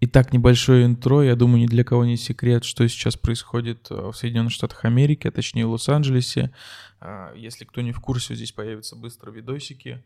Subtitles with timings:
[0.00, 1.22] Итак, небольшое интро.
[1.22, 5.26] Я думаю, ни для кого не секрет, что сейчас происходит э, в Соединенных Штатах Америки,
[5.26, 6.52] а точнее в Лос-Анджелесе.
[7.00, 10.00] А, если кто не в курсе, здесь появятся быстро видосики.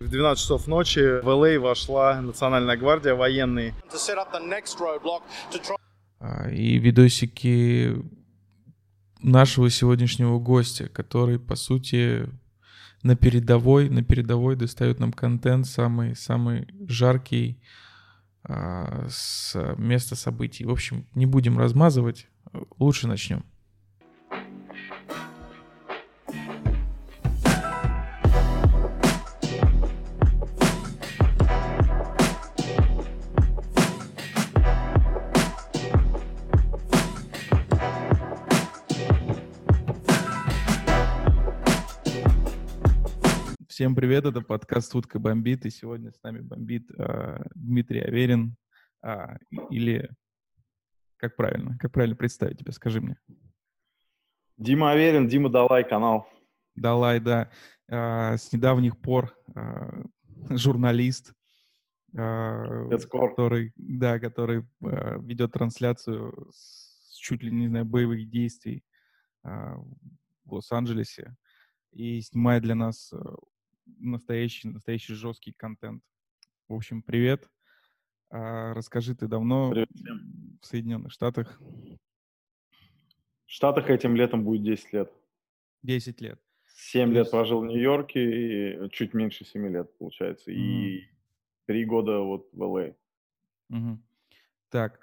[0.00, 3.74] В 12 часов ночи в ЛА вошла Национальная гвардия, военные.
[6.20, 7.96] А, и видосики
[9.24, 12.28] нашего сегодняшнего гостя, который, по сути,
[13.02, 17.60] на передовой, на передовой достает нам контент самый, самый жаркий
[18.42, 20.64] а, с места событий.
[20.64, 22.28] В общем, не будем размазывать,
[22.78, 23.44] лучше начнем.
[43.84, 48.56] Всем привет, это подкаст «Утка бомбит», и сегодня с нами бомбит э, Дмитрий Аверин,
[49.02, 49.36] э,
[49.68, 50.08] или
[51.18, 53.18] как правильно, как правильно представить тебя, скажи мне.
[54.56, 56.26] Дима Аверин, Дима Далай, канал.
[56.74, 57.50] Далай, да.
[57.86, 60.04] Э, с недавних пор э,
[60.48, 61.34] журналист,
[62.16, 68.82] э, который, да, который э, ведет трансляцию с чуть ли не знаю боевых действий
[69.44, 69.74] э,
[70.46, 71.36] в Лос-Анджелесе
[71.92, 73.12] и снимает для нас
[73.86, 76.02] настоящий, настоящий жесткий контент.
[76.68, 77.48] В общем, привет.
[78.30, 80.58] А, расскажи, ты давно привет всем.
[80.60, 81.60] в Соединенных Штатах?
[81.60, 85.12] В Штатах этим летом будет 10 лет.
[85.82, 86.40] 10 лет.
[86.66, 90.50] 7 лет прожил в Нью-Йорке, и чуть меньше 7 лет, получается.
[90.50, 90.54] Mm.
[90.54, 91.08] И
[91.66, 92.94] 3 года вот в ЛА.
[93.70, 93.98] Mm-hmm.
[94.70, 95.00] Так,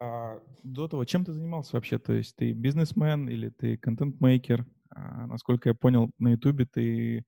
[0.00, 1.98] а до того, чем ты занимался вообще?
[1.98, 4.64] То есть ты бизнесмен или ты контент-мейкер?
[4.90, 7.24] А, насколько я понял, на Ютубе ты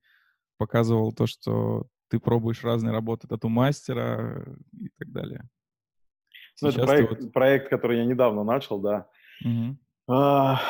[0.61, 4.45] показывал то, что ты пробуешь разные работы тату-мастера
[4.79, 5.49] и так далее.
[6.61, 7.33] Ну, это проект, вот...
[7.33, 9.07] проект, который я недавно начал, да.
[9.43, 9.77] Угу.
[10.13, 10.61] А,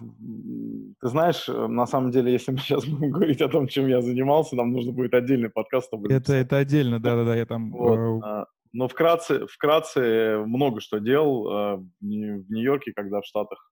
[0.00, 4.56] ты знаешь, на самом деле, если мы сейчас будем говорить о том, чем я занимался,
[4.56, 5.88] нам нужно будет отдельный подкаст.
[5.88, 7.70] Чтобы это, это отдельно, да-да-да, я там...
[7.70, 8.24] Вот.
[8.24, 13.70] А, но вкратце, вкратце много что делал а, в Нью-Йорке, когда в Штатах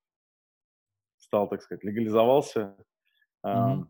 [1.17, 2.77] стал, так сказать, легализовался.
[3.47, 3.87] Mm-hmm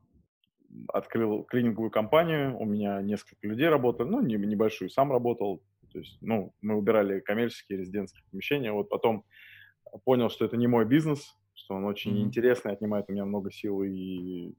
[0.89, 5.63] открыл клининговую компанию, у меня несколько людей работали, ну, не, небольшую, сам работал,
[5.93, 9.25] то есть, ну, мы убирали коммерческие резидентские помещения, вот потом
[10.05, 12.23] понял, что это не мой бизнес, что он очень mm-hmm.
[12.23, 14.55] интересный, отнимает у меня много сил и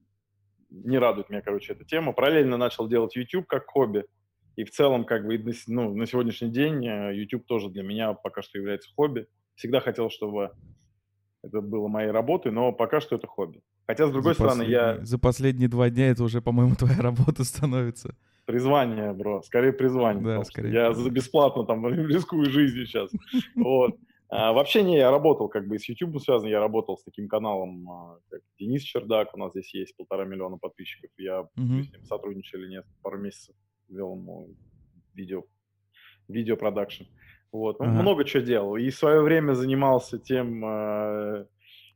[0.69, 2.13] не радует меня, короче, эта тема.
[2.13, 4.05] Параллельно начал делать YouTube как хобби,
[4.55, 8.41] и в целом, как бы, ну, на сегодняшний день э, YouTube тоже для меня пока
[8.41, 9.27] что является хобби.
[9.55, 10.51] Всегда хотел, чтобы
[11.43, 13.61] это было моей работой, но пока что это хобби.
[13.87, 14.99] Хотя, с другой за стороны, я...
[15.03, 18.15] За последние два дня это уже, по-моему, твоя работа становится.
[18.45, 19.41] Призвание, бро.
[19.41, 20.23] Скорее призвание.
[20.23, 20.73] Да, скорее.
[20.73, 23.09] Я за бесплатно там рискую жизнью сейчас.
[23.55, 23.95] Вот.
[24.35, 27.87] А, вообще не, я работал как бы с YouTube связан, я работал с таким каналом,
[27.87, 31.51] а, как Денис Чердак, у нас здесь есть полтора миллиона подписчиков, я угу.
[31.55, 33.55] с ним сотрудничали несколько, пару месяцев,
[33.89, 34.49] вел ему
[35.13, 35.43] видео,
[36.27, 37.03] видео продакшн.
[37.51, 37.91] Вот, ага.
[37.91, 38.75] много чего делал.
[38.75, 41.45] И в свое время занимался тем, э,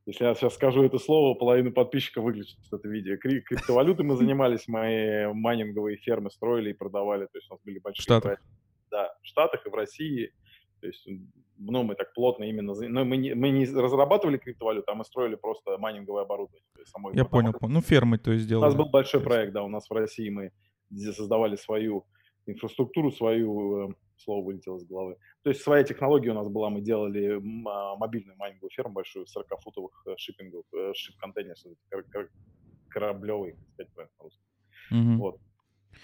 [0.07, 3.17] если я сейчас скажу это слово, половина подписчиков выключит это видео.
[3.17, 7.25] Кри- криптовалюты мы занимались, мои майнинговые фермы строили и продавали.
[7.25, 8.03] То есть у нас были большие...
[8.03, 8.23] Штатах?
[8.23, 8.45] Проекты.
[8.89, 10.31] Да, в Штатах и в России.
[10.79, 11.05] То есть,
[11.57, 12.73] ну, мы так плотно именно...
[12.73, 16.63] Но мы не, мы не разрабатывали криптовалюту, а мы строили просто майнинговое оборудование.
[16.85, 17.73] Самой я понял, понял.
[17.73, 18.63] Ну, фермы, то есть, сделали.
[18.63, 20.51] У нас был большой проект, да, у нас в России мы
[21.11, 22.05] создавали свою
[22.45, 25.17] инфраструктуру, свою, э, слово вылетело из головы.
[25.43, 27.35] То есть своя технология у нас была, мы делали
[27.67, 31.57] а, мобильную майнинговую ферму большую, 40-футовых э, шиппингов, э, шип-контейнеров,
[32.89, 34.41] кораблевый, сказать по-русски.
[34.91, 35.17] Угу.
[35.17, 35.39] Вот.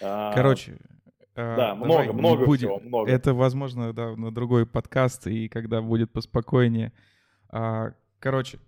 [0.01, 0.77] А, Короче,
[1.35, 2.67] да, много, много будем.
[2.67, 3.11] всего, много.
[3.11, 6.93] Это, возможно, да, на другой подкаст, и когда будет поспокойнее.
[7.49, 8.59] А, короче,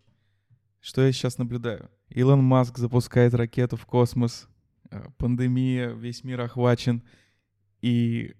[0.79, 1.89] что я сейчас наблюдаю?
[2.09, 4.47] Илон Маск запускает ракету в космос,
[5.17, 7.03] пандемия, весь мир охвачен—
[7.85, 8.33] и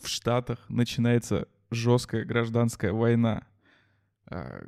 [0.00, 3.46] в Штатах начинается жесткая гражданская война.
[4.26, 4.64] А,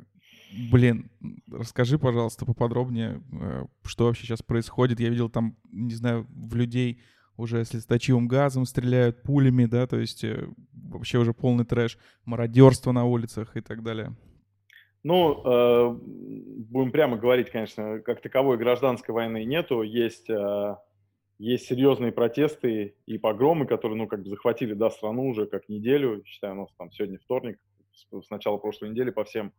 [0.71, 1.11] блин,
[1.51, 4.99] расскажи, пожалуйста, поподробнее, а, что вообще сейчас происходит.
[4.99, 7.01] Я видел там, не знаю, в людей
[7.37, 13.05] уже слезоточивым газом стреляют, пулями, да, то есть э, вообще уже полный трэш, мародерство на
[13.05, 14.15] улицах и так далее.
[15.03, 15.99] Ну, э,
[16.69, 19.81] будем прямо говорить, конечно, как таковой гражданской войны нету.
[19.81, 20.75] Есть э,
[21.43, 26.23] есть серьезные протесты и погромы, которые, ну, как бы захватили, да, страну уже как неделю,
[26.25, 27.59] считаю, у нас там сегодня вторник,
[27.91, 29.51] с начала прошлой недели по всем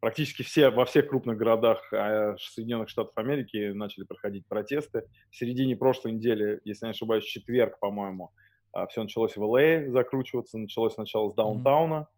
[0.00, 5.04] практически все, во всех крупных городах а, Соединенных Штатов Америки начали проходить протесты.
[5.30, 8.32] В середине прошлой недели, если не ошибаюсь, четверг, по-моему,
[8.72, 12.08] а, все началось в ЛА закручиваться, началось сначала с даунтауна,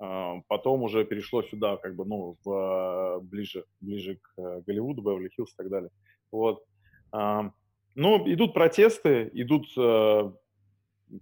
[0.00, 0.42] mm-hmm.
[0.46, 5.56] потом уже перешло сюда, как бы, ну, в, ближе, ближе к э, Голливуду, Беверли-Хиллз и
[5.56, 5.90] так далее.
[6.30, 6.64] Вот.
[7.94, 10.32] Ну, идут протесты, идут э,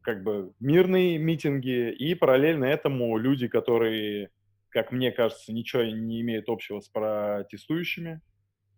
[0.03, 4.31] как бы мирные митинги, и параллельно этому люди, которые,
[4.69, 8.21] как мне кажется, ничего не имеют общего с протестующими,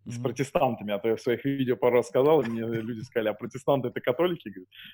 [0.05, 0.11] mm-hmm.
[0.11, 3.29] с протестантами, а то я в своих видео пару раз сказал, и мне люди сказали,
[3.29, 4.51] а протестанты это католики?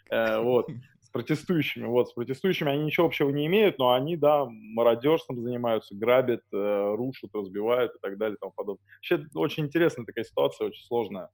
[0.10, 0.70] Э, вот,
[1.02, 5.96] с протестующими, вот, с протестующими они ничего общего не имеют, но они, да, мародерством занимаются,
[5.96, 8.86] грабят, э, рушат, разбивают и так далее и тому подобное.
[8.98, 11.30] Вообще, очень интересная такая ситуация, очень сложная.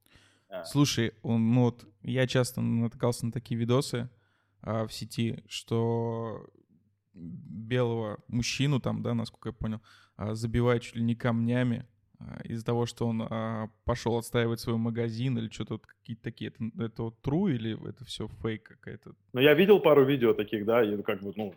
[0.63, 4.09] Слушай, он, ну вот, я часто натыкался на такие видосы,
[4.61, 6.49] а, в сети, что
[7.13, 9.81] белого мужчину там, да, насколько я понял,
[10.17, 11.87] а, забивают чуть ли не камнями
[12.19, 16.49] а, из-за того, что он а, пошел отстаивать свой магазин или что-то вот какие-то такие.
[16.51, 19.15] Это, это вот true или это все фейк какая-то?
[19.33, 21.53] Ну, я видел пару видео таких, да, и как бы, ну,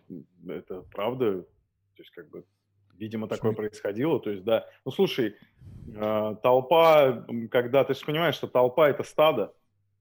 [0.49, 2.45] это правда, то есть как бы,
[2.95, 3.57] видимо, такое Шо?
[3.57, 4.67] происходило, то есть, да.
[4.85, 5.37] Ну, слушай,
[6.43, 9.53] толпа, когда, ты же понимаешь, что толпа— это стадо,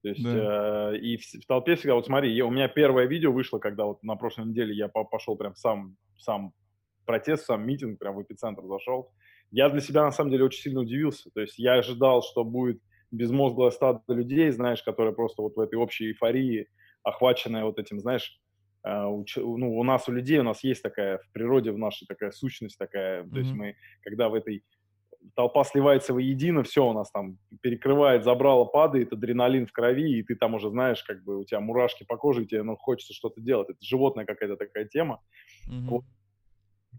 [0.02, 0.92] то есть, да.
[0.92, 3.84] э, и в, в толпе всегда, вот смотри, я, у меня первое видео вышло, когда
[3.84, 6.52] вот на прошлой неделе я по, пошел прям сам, сам
[7.04, 9.10] протест, сам митинг, прям в эпицентр зашел.
[9.50, 11.30] Я для себя, на самом деле, очень сильно удивился.
[11.34, 12.80] То есть я ожидал, что будет
[13.10, 16.68] безмозглое стадо людей, знаешь, которые просто вот в этой общей эйфории,
[17.02, 18.40] охваченная вот этим, знаешь,
[18.84, 22.06] э, уч, ну, у нас, у людей, у нас есть такая в природе, в нашей
[22.06, 23.30] такая сущность такая, mm-hmm.
[23.30, 24.62] то есть мы, когда в этой
[25.34, 30.34] толпа сливается воедино, все у нас там перекрывает, забрало, падает, адреналин в крови, и ты
[30.36, 33.40] там уже знаешь, как бы у тебя мурашки по коже, и тебе ну, хочется что-то
[33.40, 33.70] делать.
[33.70, 35.20] Это животная какая-то такая тема.
[35.70, 35.88] Mm-hmm.
[35.88, 36.04] Вот.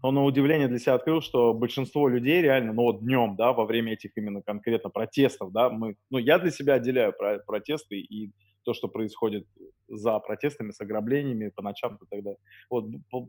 [0.02, 3.66] Но на удивление для себя открыл, что большинство людей реально, ну вот днем, да, во
[3.66, 8.32] время этих именно конкретно протестов, да, мы, ну я для себя отделяю про протесты и
[8.64, 9.46] то, что происходит
[9.88, 12.38] за протестами, с ограблениями по ночам и так далее.
[12.70, 12.86] Вот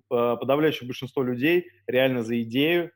[0.08, 2.92] подавляющее большинство людей реально за идею, а,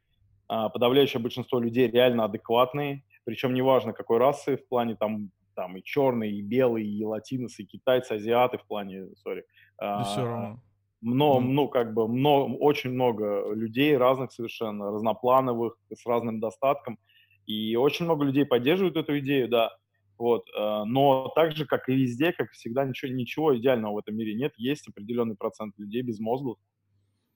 [0.48, 6.34] подавляющее большинство людей реально адекватные, причем неважно какой расы, в плане там, там и черные,
[6.34, 9.46] и белые, и латиносы, и китайцы, азиаты в плане, сори.
[9.80, 10.60] Да все равно.
[11.02, 16.98] Но, ну, как бы, много, очень много людей разных совершенно, разноплановых, с разным достатком.
[17.46, 19.72] И очень много людей поддерживают эту идею, да.
[20.18, 20.48] Вот.
[20.58, 24.34] Э, но так же, как и везде, как всегда, ничего, ничего идеального в этом мире
[24.34, 24.54] нет.
[24.58, 26.58] Есть определенный процент людей безмозглых,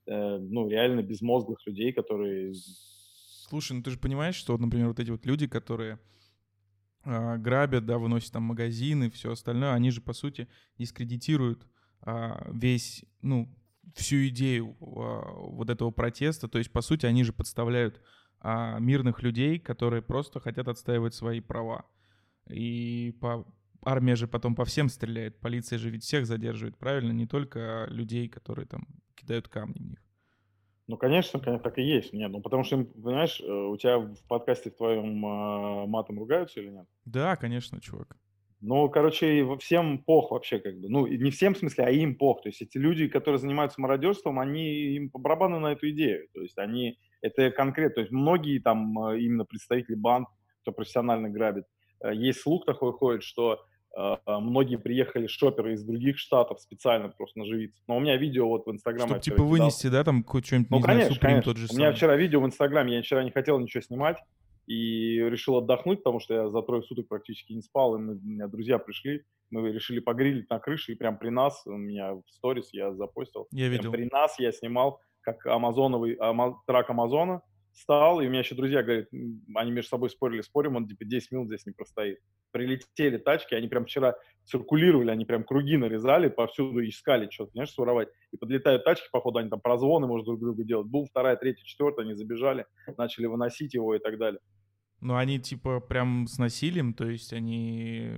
[0.06, 2.52] э, ну, реально безмозглых людей, которые
[3.50, 5.98] Слушай, ну ты же понимаешь, что, например, вот эти вот люди, которые
[7.04, 10.46] э, грабят, да, выносят там магазины, все остальное, они же, по сути,
[10.78, 11.66] дискредитируют
[12.06, 13.52] э, весь, ну,
[13.96, 16.46] всю идею э, вот этого протеста.
[16.46, 18.00] То есть, по сути, они же подставляют
[18.40, 21.86] э, мирных людей, которые просто хотят отстаивать свои права.
[22.48, 23.52] И по,
[23.82, 27.10] армия же потом по всем стреляет, полиция же ведь всех задерживает, правильно?
[27.10, 28.86] Не только людей, которые там
[29.16, 30.09] кидают камни в них.
[30.90, 32.12] Ну, конечно, конечно, так и есть.
[32.12, 36.58] Нет, ну потому что, понимаешь, э, у тебя в подкасте в твоем э, матом ругаются
[36.58, 36.86] или нет?
[37.04, 38.16] Да, конечно, чувак.
[38.60, 40.88] Ну, короче, всем пох вообще как бы.
[40.88, 42.42] Ну, не всем в смысле, а им пох.
[42.42, 46.26] То есть эти люди, которые занимаются мародерством, они им по барабану на эту идею.
[46.34, 50.26] То есть они, это конкретно, то есть многие там э, именно представители банд,
[50.62, 51.66] кто профессионально грабит,
[52.02, 53.69] э, есть слух такой ходит, что а, а,
[54.26, 57.82] многие приехали шоперы из других штатов специально просто наживиться.
[57.88, 59.08] Но у меня видео вот в Инстаграме...
[59.08, 61.52] Чтобы типа вынести, да, там что-нибудь, Ну, не конечно, знаю, конечно.
[61.52, 64.18] Тот же у меня вчера видео в Инстаграме, я вчера не хотел ничего снимать
[64.66, 68.20] и решил отдохнуть, потому что я за трое суток практически не спал, и мы, у
[68.20, 72.22] меня друзья пришли, мы решили погрилить на крыше, и прям при нас, у меня в
[72.28, 73.90] сторис я запостил, я видел.
[73.90, 78.82] при нас я снимал, как амазоновый, ама, трак Амазона, встал, и у меня еще друзья
[78.82, 79.08] говорят,
[79.54, 82.18] они между собой спорили, спорим, он типа 10 минут здесь не простоит.
[82.52, 88.08] Прилетели тачки, они прям вчера циркулировали, они прям круги нарезали, повсюду искали что-то, знаешь, своровать.
[88.32, 90.86] И подлетают тачки, походу, они там прозвоны, может, друг другу делать.
[90.86, 94.40] Был вторая, третья, четвертая, они забежали, начали выносить его и так далее.
[95.00, 98.10] Ну, они типа прям с насилием, то есть они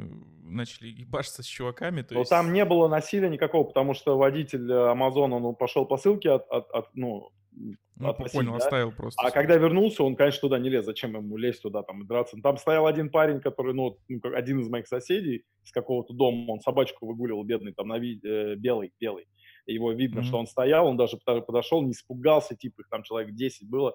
[0.42, 2.02] начали ебашиться с чуваками.
[2.02, 2.30] То Но есть...
[2.30, 6.68] там не было насилия никакого, потому что водитель Амазона, ну, пошел по ссылке от, от,
[6.71, 7.30] от ну,
[8.02, 8.59] ну, относить, понял, да?
[8.59, 9.23] оставил просто.
[9.23, 10.85] А когда вернулся, он, конечно, туда не лез.
[10.85, 12.37] Зачем ему лезть туда там и драться?
[12.42, 16.61] Там стоял один парень, который, ну, ну один из моих соседей из какого-то дома, он
[16.61, 19.26] собачку выгуливал, бедный, там, на вид, э, белый, белый.
[19.66, 20.25] Его видно, mm-hmm.
[20.25, 23.94] что он стоял, он даже подошел, не испугался, типа, их там человек 10 было.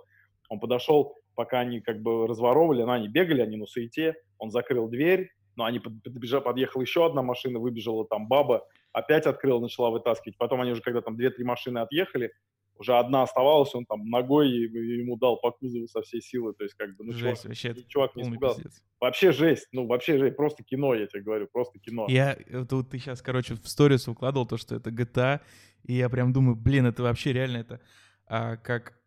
[0.49, 4.87] Он подошел, пока они как бы разворовывали, ну, они бегали, они на суете, он закрыл
[4.87, 10.37] дверь, но они подбежали, подъехала еще одна машина, выбежала там баба, опять открыла, начала вытаскивать.
[10.37, 12.31] Потом они уже, когда там две-три машины отъехали,
[12.79, 16.75] уже одна оставалась, он там ногой ему дал по кузову со всей силы, то есть
[16.75, 18.63] как бы, ну, жесть, чувак, вообще, чувак не испугался.
[18.63, 18.83] Пиздец.
[18.99, 22.07] Вообще жесть, ну, вообще жесть, просто кино, я тебе говорю, просто кино.
[22.09, 22.37] Я,
[22.69, 25.41] тут ты сейчас, короче, в сторис укладывал то, что это GTA,
[25.83, 27.81] и я прям думаю, блин, это вообще реально это
[28.27, 28.99] а, как,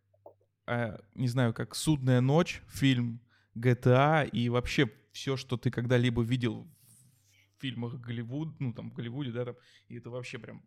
[0.65, 3.21] а, не знаю, как «Судная ночь», фильм
[3.55, 6.67] GTA, и вообще все, что ты когда-либо видел
[7.57, 9.55] в фильмах Голливуд, ну, там, в Голливуде, да, там,
[9.87, 10.63] и это вообще прям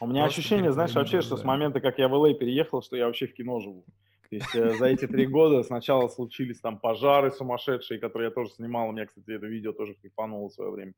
[0.00, 2.96] у меня Просто ощущение, знаешь, вообще, что с момента, как я в ЛА переехал, что
[2.96, 3.84] я вообще в кино живу.
[4.30, 8.50] То есть э, за эти три года сначала случились там пожары сумасшедшие, которые я тоже
[8.50, 8.88] снимал.
[8.88, 10.94] У меня, кстати, это видео тоже флипануло в свое время.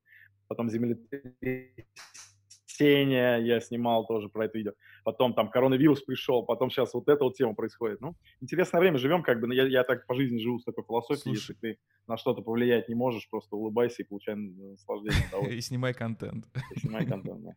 [0.49, 4.73] Потом землетрясение я снимал тоже про это видео.
[5.05, 8.01] Потом там коронавирус пришел, потом сейчас вот эта вот тема происходит.
[8.01, 11.37] Ну, интересное время живем, как бы, я, я так по жизни живу с такой философией,
[11.37, 11.41] Слушай.
[11.41, 15.29] если ты на что-то повлиять не можешь, просто улыбайся и получай наслаждение.
[15.57, 16.47] И снимай контент.
[16.75, 17.53] И снимай контент, да.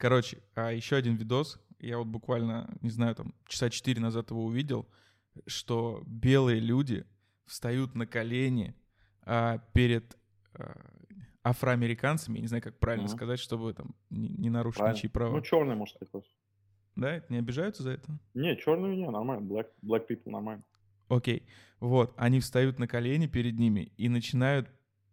[0.00, 4.46] Короче, а еще один видос, я вот буквально, не знаю, там часа четыре назад его
[4.46, 4.88] увидел,
[5.46, 7.04] что белые люди
[7.44, 8.74] встают на колени
[9.24, 10.16] а, перед
[10.54, 10.72] а,
[11.44, 13.14] афроамериканцами, я не знаю, как правильно mm-hmm.
[13.14, 14.96] сказать, чтобы там не, не нарушить правильно.
[14.96, 15.36] ничьи права.
[15.36, 16.22] Ну, черный, может, такой.
[16.96, 18.18] Да, не обижаются за это?
[18.32, 20.64] Не, черные не, нормально, black, black people нормально.
[21.08, 21.46] Окей,
[21.78, 24.70] вот, они встают на колени перед ними и начинают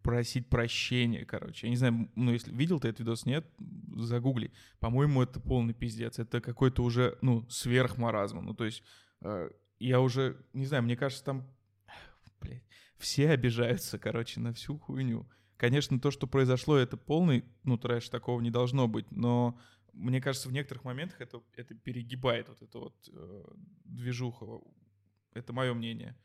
[0.08, 1.66] просить прощения, короче.
[1.66, 3.46] Я не знаю, ну, если видел ты этот видос, нет,
[3.94, 4.50] загугли.
[4.80, 6.18] По-моему, это полный пиздец.
[6.18, 8.38] Это какой-то уже, ну, сверхмаразм.
[8.38, 8.82] Ну, то есть,
[9.20, 11.46] э, я уже, не знаю, мне кажется, там,
[12.40, 12.64] блядь,
[12.96, 15.28] все обижаются, короче, на всю хуйню.
[15.58, 19.60] Конечно, то, что произошло, это полный, ну, трэш, такого не должно быть, но
[19.92, 23.44] мне кажется, в некоторых моментах это, это перегибает вот эту вот э,
[23.84, 24.74] движуху.
[25.34, 26.16] Это мое мнение.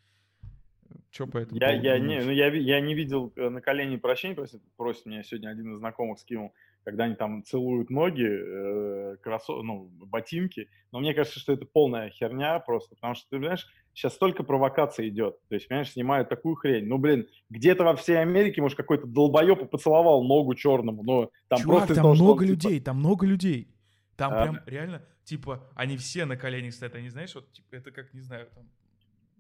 [1.12, 4.34] Что по этому я, я, не, ну, я, я не видел э, на колени прощения,
[4.34, 9.62] просит, просит меня сегодня один из знакомых скинул, когда они там целуют ноги, э, кросо,
[9.62, 10.70] ну, ботинки.
[10.92, 15.10] Но мне кажется, что это полная херня просто, потому что, ты понимаешь, сейчас столько провокаций
[15.10, 15.38] идет.
[15.50, 16.88] То есть, понимаешь, снимают такую хрень.
[16.88, 21.04] Ну, блин, где-то во всей Америке, может, какой-то долбоеб поцеловал ногу черному.
[21.04, 23.70] Но там Чувак, просто там много типа людей, там много людей.
[24.16, 27.92] Там а, прям реально, типа, они все на коленях стоят, они, знаешь, вот, типа, это
[27.92, 28.64] как, не знаю, там,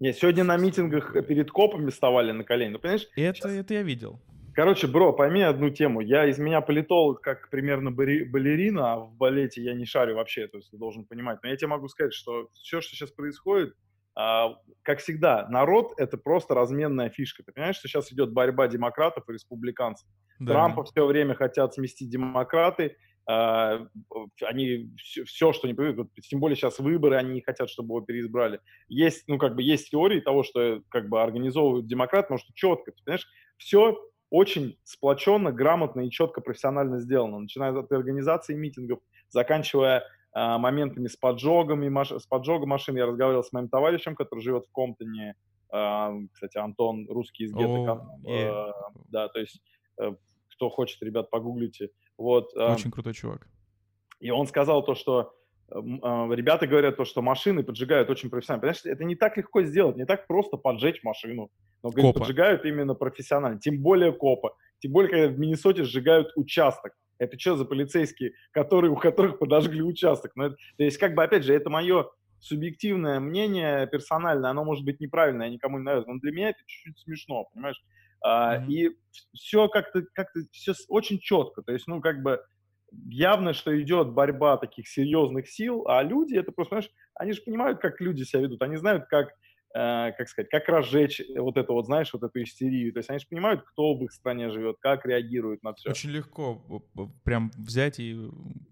[0.03, 2.72] нет, сегодня на митингах перед копами вставали на колени.
[2.72, 3.07] Ну, понимаешь?
[3.15, 3.51] Это, сейчас...
[3.53, 4.19] это я видел.
[4.53, 6.01] Короче, бро, пойми одну тему.
[6.01, 10.57] Я из меня политолог как примерно балерина, а в балете я не шарю вообще, то
[10.57, 11.39] есть ты должен понимать.
[11.41, 13.75] Но я тебе могу сказать, что все, что сейчас происходит,
[14.13, 17.41] а, как всегда, народ— это просто разменная фишка.
[17.41, 20.05] Ты понимаешь, что сейчас идет борьба демократов и республиканцев?
[20.38, 20.51] Да.
[20.51, 26.80] Трампа все время хотят сместить демократы, они все, все, что не привыкли, тем более сейчас
[26.80, 28.60] выборы, они не хотят, чтобы его переизбрали.
[28.89, 32.92] Есть, ну, как бы, есть теории того, что, как бы, организовывают демократ, потому что четко,
[32.92, 33.27] ты понимаешь,
[33.58, 33.98] все
[34.30, 39.00] очень сплоченно, грамотно и четко профессионально сделано, начиная от организации митингов,
[39.30, 40.03] заканчивая
[40.34, 42.12] а, моментами с поджогами, маш...
[42.12, 42.98] с поджогом машин.
[42.98, 45.36] Я разговаривал с моим товарищем, который живет в Комптоне,
[45.72, 48.08] а, кстати, Антон, русский из гетто.
[48.25, 48.72] Oh, yeah.
[49.10, 49.62] Да, то есть,
[50.00, 50.13] э,
[50.50, 51.92] кто хочет, ребят, погуглите.
[52.17, 53.48] Вот, Очень крутой чувак.
[54.20, 55.34] И он сказал то, что
[55.70, 58.62] э, ребята говорят то, что машины поджигают очень профессионально.
[58.62, 61.50] Понимаешь, это не так легко сделать, не так просто поджечь машину.
[61.84, 64.55] Но говорит, поджигают именно профессионально, тем более копа.
[64.79, 66.93] Тем более, когда в Миннесоте сжигают участок.
[67.17, 70.32] Это что за полицейские, которые, у которых подожгли участок?
[70.36, 74.84] Ну, это, то есть, как бы, опять же, это мое субъективное мнение персональное, оно может
[74.84, 77.82] быть неправильное, никому не нравится, но для меня это чуть-чуть смешно, понимаешь?
[78.25, 78.68] Mm-hmm.
[78.68, 78.89] И
[79.34, 81.62] все как-то, как-то все очень четко.
[81.62, 82.39] То есть, ну, как бы
[83.10, 87.80] явно, что идет борьба таких серьезных сил, а люди, это просто, знаешь, они же понимают,
[87.80, 89.30] как люди себя ведут, они знают, как,
[89.75, 92.94] э, как сказать, как разжечь вот это вот, знаешь, вот эту истерию.
[92.94, 95.89] То есть они же понимают, кто в их стране живет, как реагирует на все.
[95.89, 96.62] Очень легко
[97.24, 98.30] прям взять и...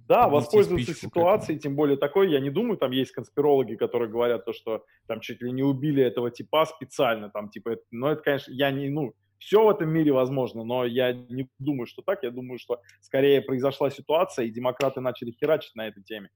[0.07, 4.53] Да, воспользоваться ситуацией, тем более такой, я не думаю, там есть конспирологи, которые говорят то,
[4.53, 8.51] что там чуть ли не убили этого типа специально, там, типа, это, но это, конечно,
[8.51, 12.23] я не, ну, все в этом мире возможно, но я не думаю, что так.
[12.23, 16.29] Я думаю, что скорее произошла ситуация, и демократы начали херачить на этой теме.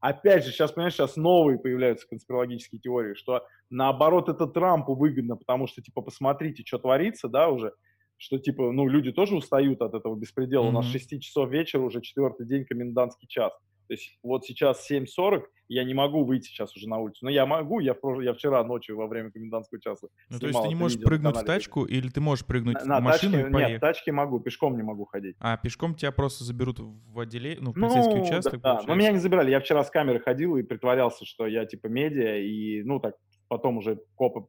[0.00, 5.66] Опять же, сейчас, понимаешь, сейчас новые появляются конспирологические теории, что наоборот это Трампу выгодно, потому
[5.66, 7.72] что, типа, посмотрите, что творится, да, уже,
[8.16, 10.66] что, типа, ну, люди тоже устают от этого беспредела.
[10.66, 10.68] Mm-hmm.
[10.68, 13.52] У нас 6 часов вечера, уже четвертый день комендантский час.
[13.88, 17.24] То есть вот сейчас 7.40, я не могу выйти сейчас уже на улицу.
[17.24, 20.68] Но я могу, я, я вчера ночью во время комендантского часа Ну, то есть ты
[20.68, 23.72] не можешь прыгнуть в тачку, или ты можешь прыгнуть на, в машину тачке, и поехать?
[23.72, 25.36] Нет, в тачке могу, пешком не могу ходить.
[25.40, 29.12] А, пешком тебя просто заберут в отделение, ну, в полицейский ну, участок, да, но меня
[29.12, 29.50] не забирали.
[29.50, 33.14] Я вчера с камеры ходил и притворялся, что я типа медиа, и, ну, так,
[33.48, 34.46] потом уже копы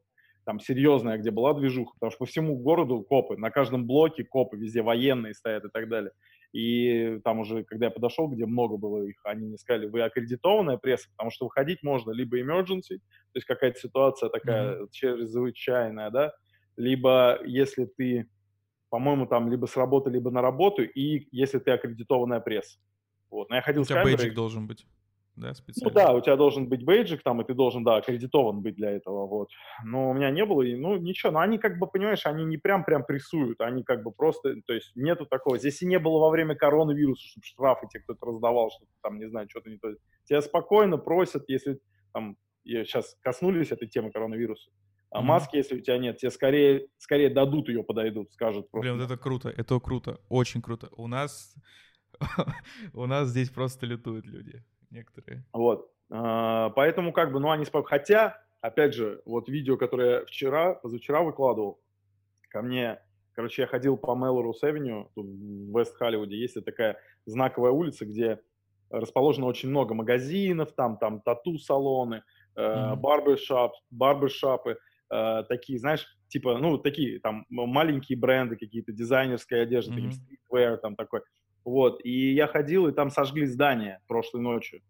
[0.48, 4.56] там серьезная, где была движуха, потому что по всему городу копы, на каждом блоке копы,
[4.56, 6.12] везде военные стоят и так далее.
[6.52, 10.78] И там уже, когда я подошел, где много было их, они мне сказали, вы аккредитованная
[10.78, 14.88] пресса, потому что выходить можно либо emergency, то есть какая-то ситуация такая mm-hmm.
[14.90, 16.32] чрезвычайная, да,
[16.76, 18.30] либо если ты,
[18.88, 22.78] по-моему, там либо с работы, либо на работу, и если ты аккредитованная пресса.
[23.30, 23.50] Вот.
[23.50, 24.86] Но я ходил У тебя бейджик должен быть
[25.38, 25.88] да, специально?
[25.88, 28.90] Ну да, у тебя должен быть бейджик там, и ты должен, да, аккредитован быть для
[28.90, 29.48] этого, вот.
[29.84, 32.56] Но у меня не было, и, ну, ничего, но они как бы, понимаешь, они не
[32.56, 35.58] прям-прям прессуют, они как бы просто, то есть нету такого.
[35.58, 39.28] Здесь и не было во время коронавируса, чтобы штрафы те кто-то раздавал, что там, не
[39.28, 39.88] знаю, что-то не то.
[40.24, 41.78] Тебя спокойно просят, если
[42.12, 44.70] там, я сейчас коснулись этой темы коронавируса,
[45.10, 45.24] а mm-hmm.
[45.24, 48.90] маски, если у тебя нет, тебе скорее, скорее дадут ее, подойдут, скажут просто.
[48.90, 50.88] Блин, вот это круто, это круто, очень круто.
[50.96, 51.54] У нас,
[52.92, 55.44] у нас здесь просто летуют люди некоторые.
[55.52, 55.90] Вот.
[56.10, 57.88] А, поэтому как бы, ну, они спокойно.
[57.88, 61.80] Хотя, опять же, вот видео, которое я вчера, позавчера выкладывал,
[62.48, 63.00] ко мне,
[63.32, 68.40] короче, я ходил по Мелроуз Авеню, тут в Вест-Холливуде, есть такая знаковая улица, где
[68.90, 72.22] расположено очень много магазинов, там, там тату-салоны,
[72.56, 72.96] mm-hmm.
[72.96, 74.78] барбершоп, барбершопы,
[75.10, 80.12] э, такие, знаешь, типа, ну, такие, там, маленькие бренды какие-то, дизайнерская одежда, mm-hmm.
[80.50, 81.20] streetwear, там такой.
[81.68, 84.80] Вот, и я ходил, и там сожгли здание прошлой ночью.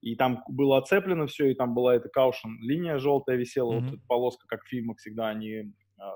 [0.00, 3.84] И там было оцеплено все, и там была эта каушен линия желтая висела, mm-hmm.
[3.84, 6.12] вот эта полоска, как в фильмах всегда они а,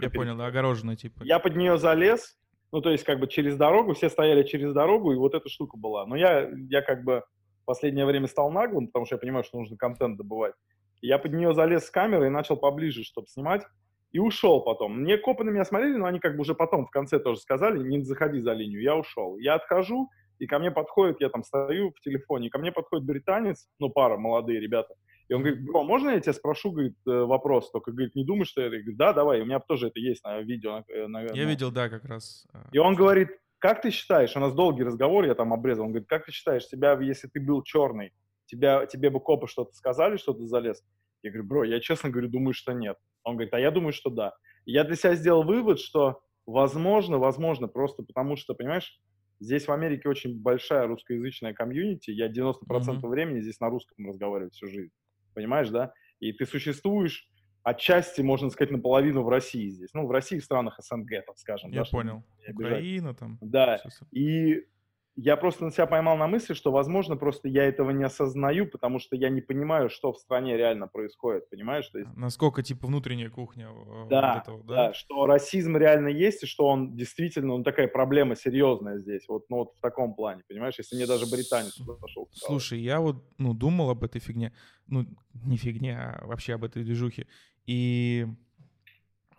[0.00, 1.24] Я понял, огороженная типа.
[1.24, 2.38] Я под нее залез,
[2.70, 5.76] ну, то есть как бы через дорогу, все стояли через дорогу, и вот эта штука
[5.76, 6.06] была.
[6.06, 7.24] Но я, я как бы
[7.62, 10.54] в последнее время стал наглым, потому что я понимаю, что нужно контент добывать.
[11.00, 13.64] И я под нее залез с камерой и начал поближе, чтобы снимать
[14.12, 15.00] и ушел потом.
[15.00, 17.78] Мне копы на меня смотрели, но они как бы уже потом в конце тоже сказали,
[17.78, 18.82] не заходи за линию.
[18.82, 19.36] Я ушел.
[19.38, 20.08] Я отхожу,
[20.38, 24.16] и ко мне подходит, я там стою в телефоне, ко мне подходит британец, ну, пара,
[24.16, 24.94] молодые ребята,
[25.28, 27.70] и он говорит, бро, можно я тебя спрошу, говорит, э, вопрос?
[27.72, 28.66] Только, говорит, не думай, что я...
[28.66, 30.84] Я говорю, да, давай, у меня тоже это есть на видео.
[31.08, 31.48] На, я ну.
[31.48, 32.46] видел, да, как раз.
[32.52, 35.90] А, и он говорит, как ты считаешь, у нас долгий разговор, я там обрезал, он
[35.90, 38.12] говорит, как ты считаешь, тебя, если ты был черный,
[38.46, 40.84] тебя, тебе бы копы что-то сказали, что ты залез?
[41.22, 42.96] Я говорю, бро, я честно говорю, думаю, что нет.
[43.26, 44.34] Он говорит, а я думаю, что да.
[44.64, 49.00] я для себя сделал вывод, что возможно, возможно, просто потому что, понимаешь,
[49.40, 53.08] здесь в Америке очень большая русскоязычная комьюнити, я 90% mm-hmm.
[53.08, 54.92] времени здесь на русском разговариваю всю жизнь,
[55.34, 55.92] понимаешь, да?
[56.20, 57.28] И ты существуешь
[57.64, 59.92] отчасти, можно сказать, наполовину в России здесь.
[59.92, 61.72] Ну, в России, в странах СНГ, так скажем.
[61.72, 62.24] Я да, понял.
[62.48, 63.38] Украина там.
[63.40, 63.82] Да.
[64.12, 64.66] И
[65.16, 68.98] я просто на себя поймал на мысли, что, возможно, просто я этого не осознаю, потому
[68.98, 71.88] что я не понимаю, что в стране реально происходит, понимаешь?
[71.88, 72.10] То есть...
[72.14, 73.68] Насколько, типа, внутренняя кухня
[74.10, 74.74] да, вот этого, да?
[74.74, 79.48] Да, что расизм реально есть, и что он действительно, он такая проблема серьезная здесь, вот,
[79.48, 80.74] ну, вот в таком плане, понимаешь?
[80.76, 82.28] Если мне даже британец пошел.
[82.32, 84.52] Слушай, я вот, ну, думал об этой фигне,
[84.86, 87.26] ну, не фигне, а вообще об этой движухе,
[87.64, 88.26] и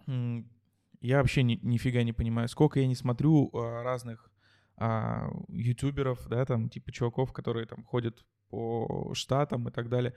[0.08, 4.32] я вообще ни, нифига не понимаю, сколько я не смотрю а, разных
[4.78, 10.14] а, ютуберов, да, там, типа чуваков, которые там ходят по штатам и так далее.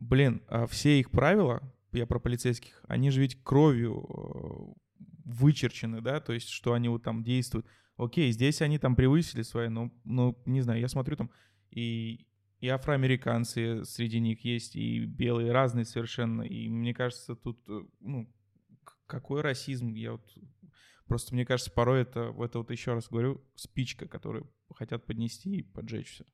[0.00, 6.20] Блин, а все их правила, я про полицейских, они же ведь кровью э, вычерчены, да,
[6.20, 7.66] то есть, что они вот там действуют.
[7.96, 11.30] Окей, здесь они там превысили свои, но, ну, не знаю, я смотрю там,
[11.70, 12.26] и,
[12.60, 18.32] и афроамериканцы среди них есть, и белые, разные совершенно, и мне кажется, тут, э, ну,
[19.06, 20.36] какой расизм, я вот
[21.06, 25.62] Просто мне кажется, порой это, это вот еще раз говорю, спичка, которую хотят поднести и
[25.62, 26.24] поджечь все.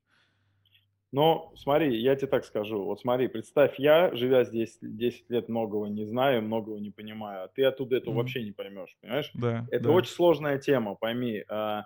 [1.12, 2.84] Но смотри, я тебе так скажу.
[2.84, 7.48] Вот смотри, представь, я, живя здесь 10 лет, многого не знаю, многого не понимаю, а
[7.48, 8.16] ты оттуда этого mm-hmm.
[8.16, 9.30] вообще не поймешь, понимаешь?
[9.34, 9.66] Да.
[9.72, 9.90] Это да.
[9.90, 11.42] очень сложная тема, пойми.
[11.48, 11.84] А,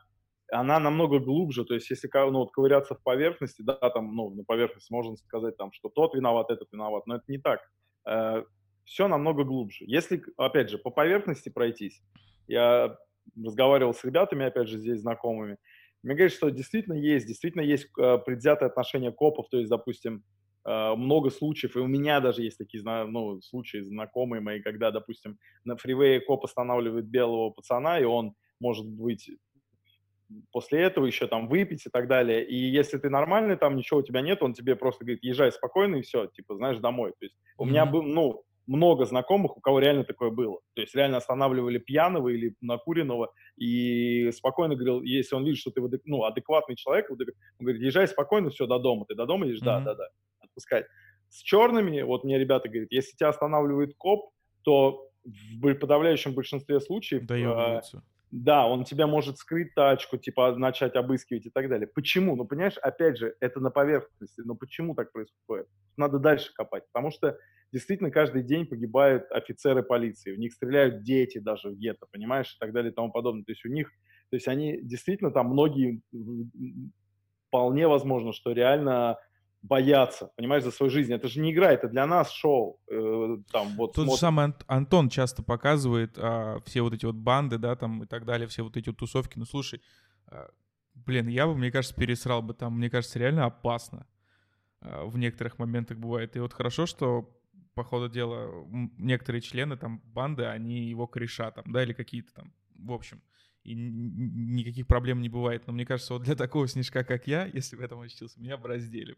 [0.53, 4.44] она намного глубже, то есть если ну, вот, ковыряться в поверхности, да, там, ну, на
[4.44, 7.61] поверхности можно сказать, там, что тот виноват, этот виноват, но это не так.
[8.05, 8.44] А,
[8.85, 9.85] все намного глубже.
[9.87, 12.03] Если, опять же, по поверхности пройтись,
[12.47, 12.97] я
[13.37, 15.57] разговаривал с ребятами, опять же, здесь знакомыми.
[16.03, 20.23] Мне говорят, что действительно есть, действительно есть э, предвзятое отношение копов, то есть, допустим,
[20.67, 25.39] э, много случаев, и у меня даже есть такие ну, случаи знакомые мои, когда, допустим,
[25.65, 29.31] на фривее коп останавливает белого пацана, и он может быть
[30.53, 32.45] после этого еще там выпить и так далее.
[32.47, 35.97] И если ты нормальный, там ничего у тебя нет, он тебе просто говорит, езжай спокойно
[35.97, 37.13] и все, типа, знаешь, домой.
[37.19, 37.69] То есть у mm-hmm.
[37.69, 40.61] меня был, ну, много знакомых, у кого реально такое было.
[40.74, 45.83] То есть реально останавливали пьяного или накуренного и спокойно говорил, если он видит, что ты
[46.05, 47.18] ну, адекватный человек, он
[47.61, 49.05] говорит, езжай спокойно, все, до дома.
[49.07, 49.61] Ты до дома едешь?
[49.61, 49.64] Mm-hmm.
[49.64, 50.09] Да, да, да.
[50.40, 50.85] Отпускай.
[51.29, 54.31] С черными, вот мне ребята говорят, если тебя останавливает коп,
[54.62, 57.27] то в подавляющем большинстве случаев...
[57.27, 57.98] Доебываются.
[57.98, 61.87] Э, да, он тебя может скрыть тачку, типа начать обыскивать и так далее.
[61.87, 62.35] Почему?
[62.35, 64.40] Ну, понимаешь, опять же, это на поверхности.
[64.44, 65.68] Но почему так происходит?
[65.97, 66.83] Надо дальше копать.
[66.92, 67.38] Потому что
[67.73, 70.35] действительно каждый день погибают офицеры полиции.
[70.35, 73.44] В них стреляют дети даже в гетто, понимаешь, и так далее и тому подобное.
[73.44, 73.88] То есть у них,
[74.31, 76.03] то есть они действительно там многие
[77.47, 79.16] вполне возможно, что реально
[79.64, 81.12] боятся, понимаешь, за свою жизнь.
[81.12, 82.81] Это же не игра, это для нас шоу.
[82.87, 87.57] Э, там, вот, Тот же самый Антон часто показывает а, все вот эти вот банды,
[87.57, 89.38] да, там и так далее, все вот эти вот тусовки.
[89.38, 89.81] Ну, слушай,
[90.27, 90.50] а,
[90.94, 94.07] блин, я бы, мне кажется, пересрал бы там, мне кажется, реально опасно
[94.83, 96.37] а, в некоторых моментах бывает.
[96.37, 97.35] И вот хорошо, что
[97.74, 98.66] по ходу дела
[98.98, 103.22] некоторые члены там банды, они его корешат там, да, или какие-то там, в общем,
[103.62, 105.66] и никаких проблем не бывает.
[105.66, 108.68] Но мне кажется, вот для такого снежка, как я, если бы этом очутился, меня бы
[108.68, 109.16] раздели.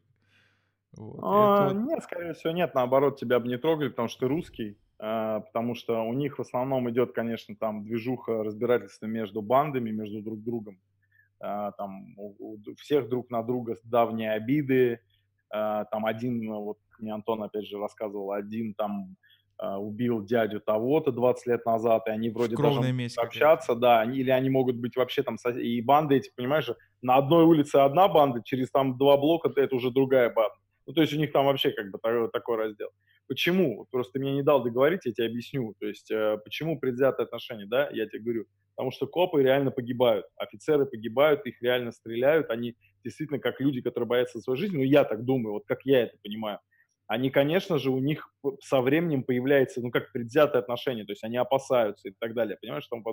[0.96, 1.20] Вот.
[1.22, 1.76] А, это...
[1.76, 2.74] Нет, скорее всего, нет.
[2.74, 4.78] Наоборот, тебя бы не трогали, потому что ты русский.
[4.98, 10.22] А, потому что у них в основном идет, конечно, там движуха разбирательства между бандами, между
[10.22, 10.78] друг другом.
[11.38, 15.00] А, там у, у всех друг на друга давние обиды.
[15.50, 19.16] А, там один, ну, вот мне Антон опять же рассказывал, один там
[19.58, 24.28] убил дядю того-то 20 лет назад, и они вроде Кровная даже общаться, да, они, или
[24.28, 26.68] они могут быть вообще там, и банды эти, понимаешь,
[27.00, 30.58] на одной улице одна банда, через там два блока это уже другая банда.
[30.86, 32.90] Ну, то есть у них там вообще как бы такой, такой раздел.
[33.28, 33.86] Почему?
[33.90, 35.74] Просто мне не дал договорить, я тебе объясню.
[35.80, 38.46] То есть э, почему предвзятые отношения, да, я тебе говорю.
[38.76, 44.06] Потому что копы реально погибают, офицеры погибают, их реально стреляют, они действительно как люди, которые
[44.06, 46.60] боятся своей жизни, ну, я так думаю, вот как я это понимаю
[47.08, 48.28] они, конечно же, у них
[48.60, 52.86] со временем появляется, ну, как предвзятое отношение, то есть они опасаются и так далее, понимаешь,
[52.88, 53.04] там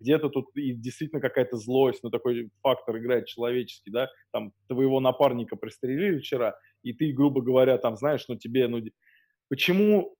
[0.00, 5.56] где-то тут и действительно какая-то злость, ну, такой фактор играет человеческий, да, там твоего напарника
[5.56, 8.82] пристрелили вчера, и ты, грубо говоря, там, знаешь, ну, тебе, ну,
[9.48, 10.16] почему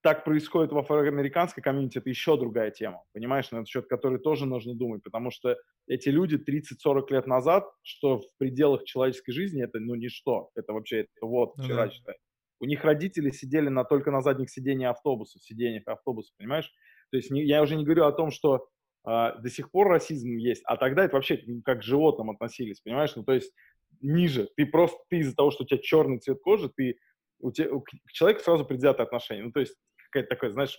[0.00, 4.46] так происходит в афроамериканской комьюнити, это еще другая тема, понимаешь, на этот счет которой тоже
[4.46, 5.56] нужно думать, потому что
[5.86, 11.00] эти люди 30-40 лет назад, что в пределах человеческой жизни, это, ну, ничто, это вообще,
[11.00, 11.94] это вот, ну вчера, ну, да.
[11.94, 12.14] считай.
[12.60, 16.72] У них родители сидели на, только на задних сиденьях автобуса, сиденьях автобуса, понимаешь?
[17.10, 18.68] То есть не, я уже не говорю о том, что
[19.06, 23.14] э, до сих пор расизм есть, а тогда это вообще как к животным относились, понимаешь?
[23.16, 23.52] Ну, то есть
[24.00, 24.48] ниже.
[24.56, 26.98] Ты просто, ты из-за того, что у тебя черный цвет кожи, ты,
[27.40, 29.44] у тебя, к человеку сразу предвзятое отношение.
[29.44, 29.76] Ну, то есть
[30.10, 30.78] какая-то такая, знаешь,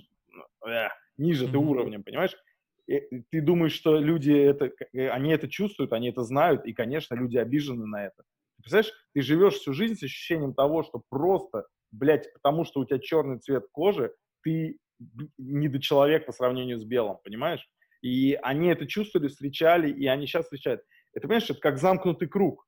[0.68, 0.88] э,
[1.18, 1.52] ниже mm-hmm.
[1.52, 2.36] ты уровнем, понимаешь?
[2.88, 7.16] И, ты думаешь, что люди это, э, они это чувствуют, они это знают, и, конечно,
[7.16, 8.24] люди обижены на это.
[8.62, 13.00] Представляешь, ты живешь всю жизнь с ощущением того, что просто, блядь, потому что у тебя
[13.00, 14.78] черный цвет кожи, ты
[15.38, 17.68] не до человек по сравнению с белым, понимаешь?
[18.02, 20.82] И они это чувствовали, встречали, и они сейчас встречают.
[21.14, 22.66] Это, понимаешь, это как замкнутый круг.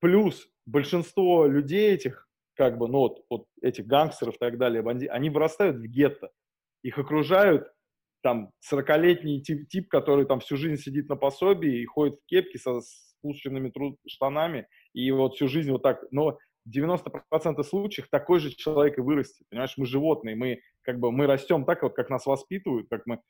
[0.00, 5.06] Плюс большинство людей этих, как бы, ну вот, вот этих гангстеров и так далее, банди,
[5.06, 6.30] они вырастают в гетто.
[6.82, 7.68] Их окружают
[8.22, 12.58] там 40-летний тип, тип, который там всю жизнь сидит на пособии и ходит в кепке
[12.58, 12.80] со
[13.18, 13.72] спущенными
[14.06, 19.46] штанами и вот всю жизнь вот так, но 90% случаев такой же человек и вырастет,
[19.50, 23.20] понимаешь, мы животные, мы как бы, мы растем так вот, как нас воспитывают, как мы,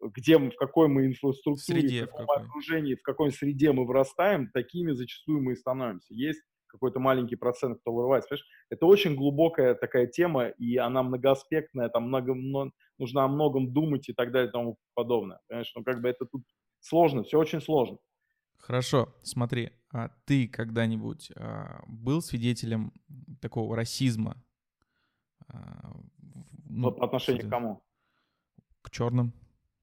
[0.00, 2.46] где, в какой мы инфраструктуре, среде, в каком в какой.
[2.46, 6.14] окружении, в какой среде мы вырастаем, такими зачастую мы и становимся.
[6.14, 8.30] Есть какой-то маленький процент, кто вырывается.
[8.30, 8.46] Понимаешь?
[8.70, 14.08] Это очень глубокая такая тема, и она многоаспектная, там много, много, нужно о многом думать
[14.08, 15.40] и так далее и тому подобное.
[15.48, 16.42] Понимаешь, ну как бы это тут
[16.80, 17.98] сложно, все очень сложно.
[18.62, 22.92] Хорошо, смотри, а ты когда-нибудь а, был свидетелем
[23.40, 24.40] такого расизма?
[25.48, 25.96] А,
[26.68, 27.82] ну, по отношению к кому?
[28.82, 29.32] К черным,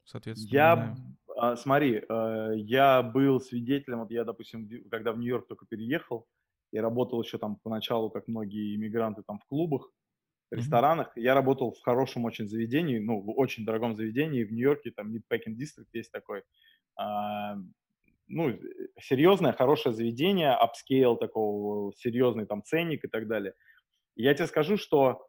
[0.05, 0.49] соответственно.
[0.49, 0.95] Я,
[1.35, 6.25] а, смотри, а, я был свидетелем, вот я, допустим, когда в Нью-Йорк только переехал,
[6.71, 9.91] я работал еще там поначалу, как многие иммигранты, там в клубах,
[10.51, 11.07] ресторанах.
[11.09, 11.21] Mm-hmm.
[11.21, 15.57] Я работал в хорошем очень заведении, ну, в очень дорогом заведении в Нью-Йорке, там Mid-Packing
[15.57, 16.43] District есть такой
[18.29, 18.57] ну,
[19.01, 23.53] серьезное, хорошее заведение, upscale такого, серьезный там ценник и так далее.
[24.15, 25.25] я тебе скажу, что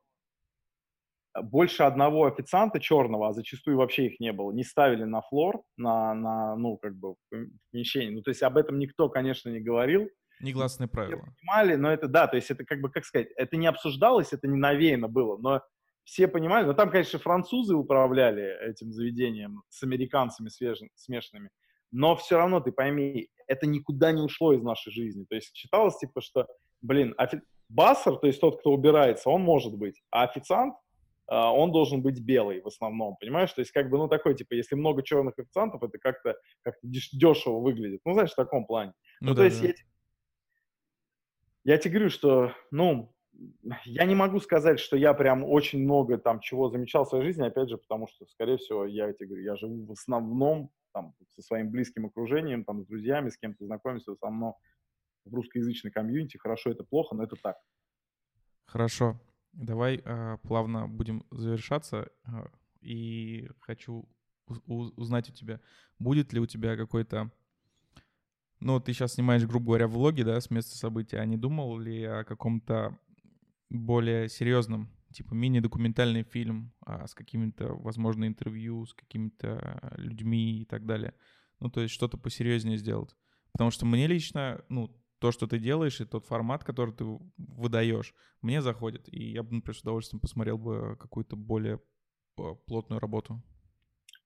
[1.43, 6.15] больше одного официанта черного, а зачастую вообще их не было, не ставили на floor, на,
[6.15, 8.15] на ну, как бы, в помещении.
[8.15, 10.09] Ну, то есть об этом никто, конечно, не говорил.
[10.41, 11.23] Негласные правила.
[11.23, 14.33] Все понимали, но это, да, то есть это как бы, как сказать, это не обсуждалось,
[14.33, 15.63] это не навеяно было, но
[16.05, 20.49] все понимали, но там, конечно, французы управляли этим заведением с американцами
[20.95, 21.51] смешанными
[21.93, 25.25] но все равно ты пойми, это никуда не ушло из нашей жизни.
[25.29, 26.47] То есть считалось, типа, что,
[26.83, 27.43] блин, офи...
[27.69, 30.75] бассер, то есть тот, кто убирается, он может быть, а официант,
[31.27, 33.53] а, он должен быть белый в основном, понимаешь?
[33.53, 37.61] То есть как бы, ну, такой, типа, если много черных официантов, это как-то как дешево
[37.61, 38.01] выглядит.
[38.05, 38.93] Ну, знаешь, в таком плане.
[39.21, 39.69] Ну, ну да, то есть да.
[39.69, 39.75] я,
[41.65, 43.13] я тебе говорю, что, ну,
[43.85, 47.47] я не могу сказать, что я прям очень много там чего замечал в своей жизни,
[47.47, 51.43] опять же, потому что, скорее всего, я тебе говорю, я живу в основном там, со
[51.43, 54.53] своим близким окружением, там, с друзьями, с кем то знакомишься, со мной
[55.25, 56.37] в русскоязычной комьюнити.
[56.37, 57.57] Хорошо это плохо, но это так.
[58.65, 59.21] Хорошо.
[59.53, 62.09] Давай э, плавно будем завершаться.
[62.25, 62.47] Э,
[62.81, 64.09] и хочу
[64.67, 65.61] узнать у тебя,
[65.99, 67.31] будет ли у тебя какой-то...
[68.59, 71.19] Ну, ты сейчас снимаешь, грубо говоря, влоги, да, с места события.
[71.19, 72.99] А не думал ли о каком-то
[73.71, 80.87] более серьезном, типа мини-документальный фильм а, с какими-то, возможно, интервью, с какими-то людьми и так
[80.87, 81.15] далее?
[81.61, 83.15] Ну, то есть что-то посерьезнее сделать.
[83.53, 87.05] Потому что мне лично, ну, то, что ты делаешь, и тот формат, который ты
[87.37, 89.13] выдаешь, мне заходит.
[89.13, 91.81] И я бы, например, с удовольствием посмотрел бы какую-то более
[92.67, 93.43] плотную работу.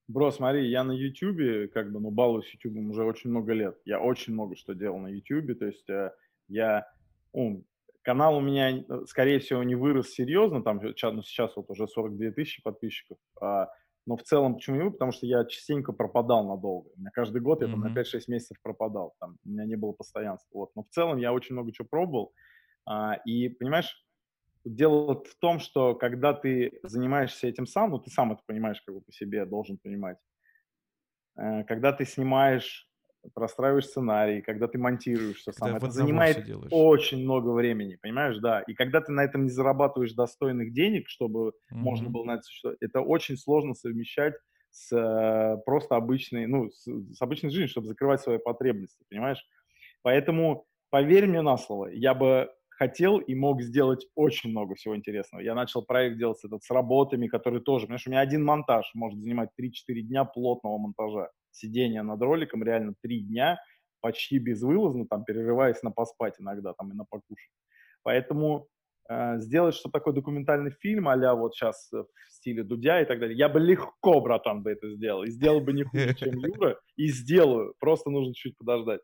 [0.07, 3.77] Бро, смотри, я на YouTube, как бы, ну, балуюсь YouTube уже очень много лет.
[3.85, 6.13] Я очень много что делал на YouTube, то есть э,
[6.49, 6.87] я,
[7.33, 7.65] ну,
[8.05, 12.31] канал у меня, э, скорее всего, не вырос серьезно, там, ну, сейчас вот уже 42
[12.31, 13.69] тысячи подписчиков, а,
[14.07, 16.91] но в целом, почему не Потому что я частенько пропадал надолго.
[16.95, 17.95] У меня каждый год я там mm-hmm.
[17.95, 20.49] на 5-6 месяцев пропадал, там, у меня не было постоянства.
[20.53, 20.71] Вот.
[20.77, 22.33] Но в целом я очень много чего пробовал.
[22.87, 24.05] А, и, понимаешь,
[24.65, 28.95] дело в том, что когда ты занимаешься этим сам, ну, ты сам это понимаешь, как
[28.95, 30.19] бы по себе должен понимать.
[31.37, 32.89] Э, когда ты снимаешь,
[33.33, 38.63] простраиваешь сценарий, когда ты монтируешь все сам, это занимает очень много времени, понимаешь, да.
[38.63, 41.53] И когда ты на этом не зарабатываешь достойных денег, чтобы mm-hmm.
[41.77, 44.35] можно было на это существовать, это очень сложно совмещать
[44.71, 49.43] с э, просто обычной, ну, с, с обычной жизнью, чтобы закрывать свои потребности, понимаешь?
[50.03, 55.41] Поэтому поверь мне на слово, я бы хотел и мог сделать очень много всего интересного.
[55.41, 59.21] Я начал проект делать этот с работами, которые тоже, что у меня один монтаж может
[59.21, 61.31] занимать 3-4 дня плотного монтажа.
[61.55, 63.59] Сидение над роликом реально 3 дня,
[64.01, 67.53] почти безвылазно, там, перерываясь на поспать иногда, там, и на покушать.
[68.03, 68.69] Поэтому
[69.09, 73.39] э, сделать что такое документальный фильм, а вот сейчас в стиле Дудя и так далее,
[73.39, 75.23] я бы легко, братан, бы это сделал.
[75.23, 77.75] И сделал бы не хуже, чем Юра, и сделаю.
[77.79, 79.01] Просто нужно чуть подождать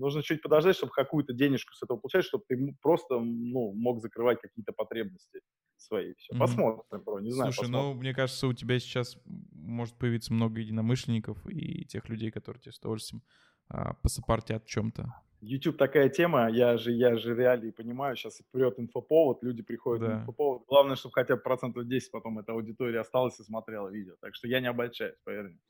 [0.00, 4.40] нужно чуть подождать, чтобы какую-то денежку с этого получать, чтобы ты просто ну, мог закрывать
[4.40, 5.40] какие-то потребности
[5.76, 6.14] свои.
[6.14, 6.36] Все.
[6.36, 7.52] Посмотрим, бро, не знаю.
[7.52, 7.92] Слушай, посмотрим.
[7.92, 9.16] ну, мне кажется, у тебя сейчас
[9.52, 13.22] может появиться много единомышленников и тех людей, которые тебе с удовольствием
[13.68, 15.14] а, посопартят в чем-то.
[15.40, 20.14] YouTube такая тема, я же, я же реалии понимаю, сейчас прет инфоповод, люди приходят да.
[20.16, 20.64] на инфоповод.
[20.68, 24.16] Главное, чтобы хотя бы процентов 10 потом эта аудитория осталась и смотрела видео.
[24.20, 25.60] Так что я не обольщаюсь, поверь мне.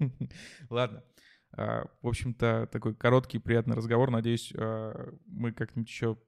[0.70, 1.04] Ладно.
[1.56, 4.10] А, в общем-то, такой короткий, приятный разговор.
[4.10, 6.18] Надеюсь, а, мы как-нибудь еще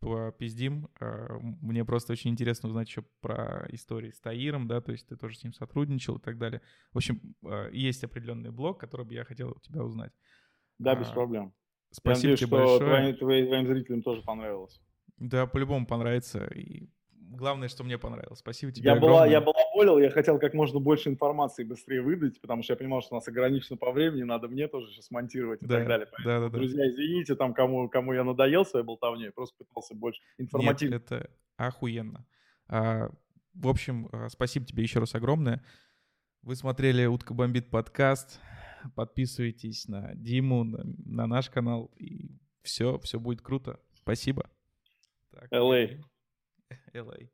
[0.00, 0.88] попиздим.
[1.00, 5.16] А, мне просто очень интересно узнать еще про истории с Таиром, да, то есть ты
[5.16, 6.60] тоже с ним сотрудничал и так далее.
[6.92, 7.20] В общем,
[7.72, 10.12] есть определенный блог, который бы я хотел у тебя узнать.
[10.78, 11.52] Да, без проблем.
[11.90, 13.14] Спасибо я надеюсь, тебе что большое.
[13.14, 14.80] Твоим, твоим зрителям тоже понравилось.
[15.18, 16.46] Да, по-любому понравится.
[16.46, 16.88] И
[17.36, 18.38] главное, что мне понравилось.
[18.38, 22.40] Спасибо тебе я Была, я была болел, я хотел как можно больше информации быстрее выдать,
[22.40, 25.62] потому что я понимал, что у нас ограничено по времени, надо мне тоже сейчас монтировать
[25.62, 26.08] и да, так далее.
[26.24, 30.20] да, да, друзья, извините, там, кому, кому я надоел своей болтовней, я просто пытался больше
[30.38, 30.94] информативно.
[30.94, 32.26] Нет, это охуенно.
[32.68, 33.10] А,
[33.54, 35.64] в общем, а, спасибо тебе еще раз огромное.
[36.42, 38.40] Вы смотрели «Утка бомбит» подкаст.
[38.96, 43.78] Подписывайтесь на Диму, на, на наш канал, и все, все будет круто.
[43.94, 44.50] Спасибо.
[45.30, 45.52] Так.
[45.52, 46.02] LA.
[46.94, 47.28] LA.